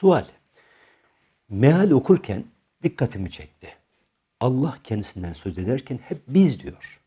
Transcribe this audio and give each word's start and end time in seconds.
Sual. 0.00 0.24
Meal 1.48 1.90
okurken 1.90 2.44
dikkatimi 2.82 3.30
çekti. 3.30 3.68
Allah 4.40 4.78
kendisinden 4.84 5.32
söz 5.32 5.58
ederken 5.58 5.98
hep 6.02 6.22
biz 6.28 6.60
diyor. 6.60 7.00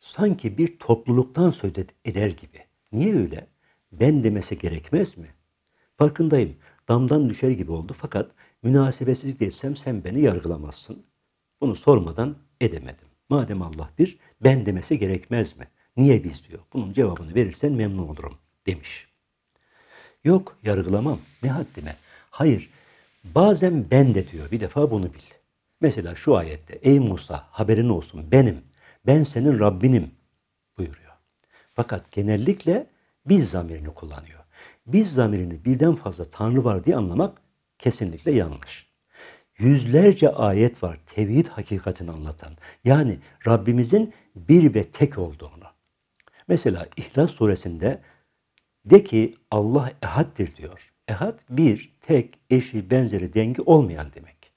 Sanki 0.00 0.58
bir 0.58 0.78
topluluktan 0.78 1.50
söz 1.50 1.72
eder 2.04 2.28
gibi. 2.28 2.64
Niye 2.92 3.14
öyle? 3.14 3.46
Ben 3.92 4.24
demesi 4.24 4.58
gerekmez 4.58 5.18
mi? 5.18 5.26
Farkındayım. 5.98 6.56
Damdan 6.88 7.30
düşer 7.30 7.50
gibi 7.50 7.72
oldu 7.72 7.94
fakat 7.98 8.30
münasebetsizlik 8.62 9.40
desem 9.40 9.76
sen 9.76 10.04
beni 10.04 10.20
yargılamazsın. 10.20 11.06
Bunu 11.60 11.76
sormadan 11.76 12.36
edemedim. 12.60 13.08
Madem 13.28 13.62
Allah 13.62 13.90
bir, 13.98 14.18
ben 14.40 14.66
demesi 14.66 14.98
gerekmez 14.98 15.58
mi? 15.58 15.68
Niye 15.96 16.24
biz 16.24 16.48
diyor. 16.48 16.60
Bunun 16.72 16.92
cevabını 16.92 17.34
verirsen 17.34 17.72
memnun 17.72 18.08
olurum 18.08 18.38
demiş. 18.66 19.11
Yok 20.24 20.56
yargılamam. 20.62 21.18
Ne 21.42 21.50
haddime. 21.50 21.96
Hayır. 22.30 22.70
Bazen 23.24 23.90
ben 23.90 24.14
de 24.14 24.28
diyor. 24.30 24.50
Bir 24.50 24.60
defa 24.60 24.90
bunu 24.90 25.04
bil. 25.04 25.20
Mesela 25.80 26.14
şu 26.14 26.36
ayette 26.36 26.78
ey 26.82 26.98
Musa 26.98 27.46
haberin 27.50 27.88
olsun 27.88 28.32
benim. 28.32 28.62
Ben 29.06 29.22
senin 29.24 29.58
Rabbinim 29.58 30.10
buyuruyor. 30.78 31.12
Fakat 31.74 32.12
genellikle 32.12 32.86
biz 33.26 33.50
zamirini 33.50 33.94
kullanıyor. 33.94 34.40
Biz 34.86 35.12
zamirini 35.12 35.64
birden 35.64 35.94
fazla 35.94 36.24
Tanrı 36.24 36.64
var 36.64 36.84
diye 36.84 36.96
anlamak 36.96 37.38
kesinlikle 37.78 38.32
yanlış. 38.32 38.92
Yüzlerce 39.58 40.32
ayet 40.32 40.82
var 40.82 40.98
tevhid 41.06 41.46
hakikatini 41.46 42.10
anlatan. 42.10 42.52
Yani 42.84 43.18
Rabbimizin 43.46 44.14
bir 44.36 44.74
ve 44.74 44.84
tek 44.84 45.18
olduğunu. 45.18 45.64
Mesela 46.48 46.86
İhlas 46.96 47.30
suresinde 47.30 48.00
de 48.84 49.04
ki 49.04 49.34
Allah 49.50 49.92
ehaddir 50.02 50.56
diyor. 50.56 50.92
Ehad 51.08 51.38
bir, 51.50 51.92
tek, 52.00 52.38
eşi, 52.50 52.90
benzeri, 52.90 53.34
dengi 53.34 53.62
olmayan 53.62 54.12
demek. 54.14 54.52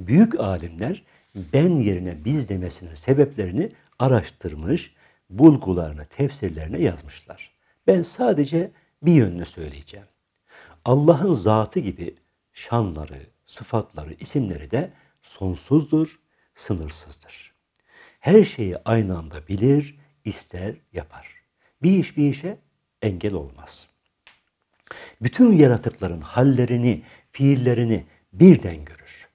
Büyük 0.00 0.40
alimler 0.40 1.02
ben 1.34 1.80
yerine 1.80 2.24
biz 2.24 2.48
demesinin 2.48 2.94
sebeplerini 2.94 3.70
araştırmış, 3.98 4.94
bulgularını, 5.30 6.06
tefsirlerine 6.06 6.80
yazmışlar. 6.82 7.52
Ben 7.86 8.02
sadece 8.02 8.70
bir 9.02 9.12
yönünü 9.12 9.46
söyleyeceğim. 9.46 10.06
Allah'ın 10.84 11.34
zatı 11.34 11.80
gibi 11.80 12.14
şanları, 12.52 13.26
sıfatları, 13.46 14.14
isimleri 14.14 14.70
de 14.70 14.90
sonsuzdur, 15.22 16.20
sınırsızdır. 16.54 17.54
Her 18.20 18.44
şeyi 18.44 18.76
aynı 18.84 19.18
anda 19.18 19.48
bilir, 19.48 19.98
ister, 20.24 20.74
yapar. 20.92 21.28
Bir 21.82 21.98
iş 21.98 22.16
bir 22.16 22.30
işe 22.30 22.58
engel 23.02 23.34
olmaz. 23.34 23.88
Bütün 25.20 25.52
yaratıkların 25.52 26.20
hallerini, 26.20 27.02
fiillerini 27.32 28.04
birden 28.32 28.84
görür. 28.84 29.28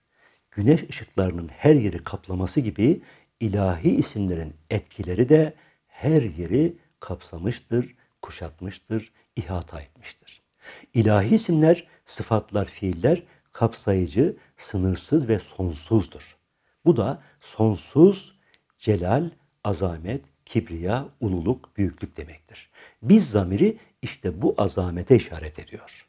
Güneş 0.51 0.89
ışıklarının 0.89 1.47
her 1.47 1.75
yeri 1.75 2.03
kaplaması 2.03 2.59
gibi 2.59 3.01
ilahi 3.39 3.95
isimlerin 3.95 4.53
etkileri 4.69 5.29
de 5.29 5.53
her 5.87 6.21
yeri 6.21 6.73
kapsamıştır, 6.99 7.95
kuşatmıştır, 8.21 9.11
ihata 9.35 9.81
etmiştir. 9.81 10.41
İlahi 10.93 11.35
isimler, 11.35 11.87
sıfatlar, 12.05 12.65
fiiller 12.65 13.23
kapsayıcı, 13.51 14.37
sınırsız 14.57 15.27
ve 15.27 15.39
sonsuzdur. 15.39 16.37
Bu 16.85 16.97
da 16.97 17.23
sonsuz 17.41 18.35
celal, 18.79 19.29
azamet, 19.63 20.21
kibriya, 20.45 21.09
ululuk, 21.19 21.77
büyüklük 21.77 22.17
demektir. 22.17 22.69
Biz 23.01 23.29
zamiri 23.29 23.77
işte 24.01 24.41
bu 24.41 24.55
azamete 24.57 25.15
işaret 25.15 25.59
ediyor. 25.59 26.07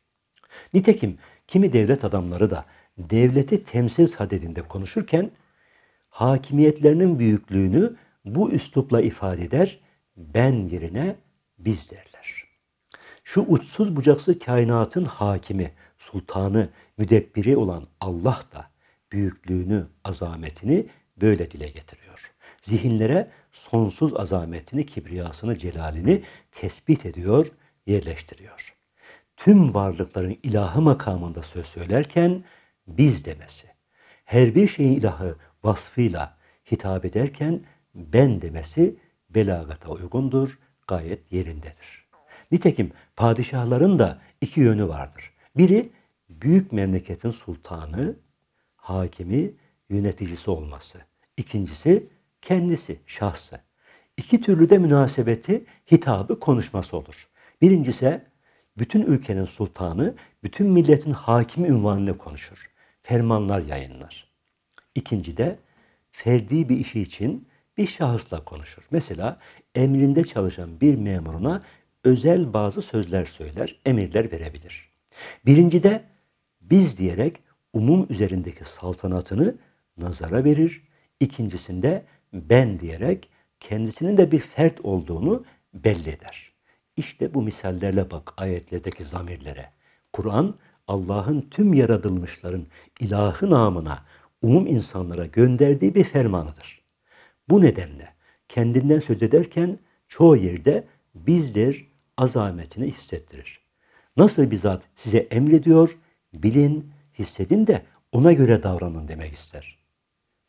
Nitekim 0.74 1.18
kimi 1.46 1.72
devlet 1.72 2.04
adamları 2.04 2.50
da 2.50 2.64
devleti 2.98 3.64
temsil 3.64 4.06
sadedinde 4.06 4.62
konuşurken 4.62 5.30
hakimiyetlerinin 6.08 7.18
büyüklüğünü 7.18 7.96
bu 8.24 8.50
üslupla 8.50 9.00
ifade 9.00 9.44
eder, 9.44 9.78
ben 10.16 10.52
yerine 10.52 11.16
biz 11.58 11.90
derler. 11.90 12.44
Şu 13.24 13.40
uçsuz 13.40 13.96
bucaksız 13.96 14.38
kainatın 14.38 15.04
hakimi, 15.04 15.72
sultanı, 15.98 16.68
müdebbiri 16.98 17.56
olan 17.56 17.86
Allah 18.00 18.42
da 18.52 18.70
büyüklüğünü, 19.12 19.86
azametini 20.04 20.86
böyle 21.16 21.50
dile 21.50 21.68
getiriyor. 21.68 22.33
Zihinlere 22.64 23.30
sonsuz 23.52 24.16
azametini, 24.16 24.86
kibriyasını, 24.86 25.58
celalini 25.58 26.22
tespit 26.52 27.06
ediyor, 27.06 27.46
yerleştiriyor. 27.86 28.74
Tüm 29.36 29.74
varlıkların 29.74 30.36
ilahı 30.42 30.80
makamında 30.80 31.42
söz 31.42 31.66
söylerken 31.66 32.44
biz 32.86 33.24
demesi, 33.24 33.66
her 34.24 34.54
bir 34.54 34.68
şeyin 34.68 34.92
ilahı 34.92 35.36
vasfıyla 35.64 36.36
hitap 36.70 37.04
ederken 37.04 37.60
ben 37.94 38.42
demesi 38.42 38.96
belagata 39.30 39.90
uygundur, 39.90 40.58
gayet 40.88 41.32
yerindedir. 41.32 42.06
Nitekim 42.52 42.92
padişahların 43.16 43.98
da 43.98 44.22
iki 44.40 44.60
yönü 44.60 44.88
vardır. 44.88 45.32
Biri 45.56 45.90
büyük 46.28 46.72
memleketin 46.72 47.30
sultanı, 47.30 48.16
hakimi, 48.76 49.50
yöneticisi 49.88 50.50
olması. 50.50 50.98
İkincisi 51.36 52.08
kendisi, 52.44 53.00
şahsı. 53.06 53.60
İki 54.16 54.40
türlü 54.40 54.70
de 54.70 54.78
münasebeti, 54.78 55.64
hitabı, 55.92 56.40
konuşması 56.40 56.96
olur. 56.96 57.28
Birincisi 57.62 58.20
bütün 58.78 59.02
ülkenin 59.02 59.44
sultanı, 59.44 60.14
bütün 60.42 60.66
milletin 60.66 61.12
hakimi 61.12 61.68
ünvanıyla 61.68 62.18
konuşur. 62.18 62.70
Fermanlar 63.02 63.62
yayınlar. 63.62 64.28
İkinci 64.94 65.36
de 65.36 65.58
ferdi 66.12 66.68
bir 66.68 66.78
işi 66.78 67.00
için 67.00 67.48
bir 67.76 67.86
şahısla 67.86 68.44
konuşur. 68.44 68.82
Mesela 68.90 69.38
emrinde 69.74 70.24
çalışan 70.24 70.80
bir 70.80 70.94
memuruna 70.94 71.62
özel 72.04 72.52
bazı 72.52 72.82
sözler 72.82 73.24
söyler, 73.24 73.76
emirler 73.86 74.32
verebilir. 74.32 74.88
Birinci 75.46 75.82
de 75.82 76.04
biz 76.60 76.98
diyerek 76.98 77.36
umum 77.72 78.06
üzerindeki 78.10 78.64
saltanatını 78.64 79.54
nazara 79.96 80.44
verir. 80.44 80.82
İkincisinde 81.20 82.04
ben 82.34 82.80
diyerek 82.80 83.28
kendisinin 83.60 84.16
de 84.16 84.32
bir 84.32 84.38
fert 84.38 84.80
olduğunu 84.80 85.44
belli 85.74 86.10
eder. 86.10 86.52
İşte 86.96 87.34
bu 87.34 87.42
misallerle 87.42 88.10
bak 88.10 88.32
ayetlerdeki 88.36 89.04
zamirlere. 89.04 89.70
Kur'an 90.12 90.54
Allah'ın 90.88 91.40
tüm 91.50 91.74
yaratılmışların 91.74 92.66
ilahı 93.00 93.50
namına 93.50 94.04
umum 94.42 94.66
insanlara 94.66 95.26
gönderdiği 95.26 95.94
bir 95.94 96.04
fermanıdır. 96.04 96.82
Bu 97.48 97.60
nedenle 97.60 98.08
kendinden 98.48 99.00
söz 99.00 99.22
ederken 99.22 99.78
çoğu 100.08 100.36
yerde 100.36 100.84
bizdir 101.14 101.88
azametini 102.16 102.92
hissettirir. 102.92 103.60
Nasıl 104.16 104.50
bir 104.50 104.56
zat 104.56 104.82
size 104.96 105.18
emrediyor, 105.18 105.98
bilin, 106.34 106.92
hissedin 107.18 107.66
de 107.66 107.82
ona 108.12 108.32
göre 108.32 108.62
davranın 108.62 109.08
demek 109.08 109.32
ister. 109.32 109.83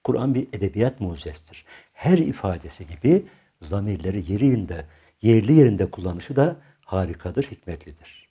Kur'an 0.06 0.36
bir 0.36 0.48
edebiyat 0.54 1.02
mucizesidir. 1.02 1.66
Her 1.94 2.18
ifadesi 2.18 2.88
gibi 2.88 3.26
zamirleri 3.62 4.32
yerinde, 4.32 4.86
yerli 5.22 5.54
yerinde 5.54 5.92
kullanışı 5.92 6.36
da 6.36 6.58
harikadır, 6.82 7.44
hikmetlidir. 7.44 8.30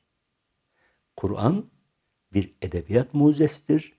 Kur'an 1.16 1.66
bir 2.32 2.52
edebiyat 2.62 3.14
mucizesidir. 3.14 3.92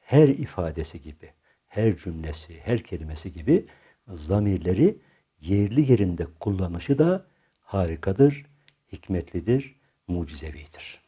Her 0.00 0.28
ifadesi 0.28 1.02
gibi, 1.02 1.32
her 1.66 1.96
cümlesi, 1.96 2.60
her 2.60 2.82
kelimesi 2.82 3.32
gibi 3.32 3.66
zamirleri 4.08 4.98
yerli 5.40 5.92
yerinde 5.92 6.26
kullanışı 6.40 6.98
da 6.98 7.26
harikadır, 7.60 8.46
hikmetlidir, 8.92 9.76
mucizevidir. 10.08 11.00